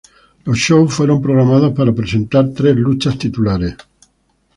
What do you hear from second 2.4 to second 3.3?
tres luchas